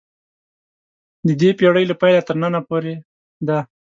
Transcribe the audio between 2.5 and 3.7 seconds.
پورې ده.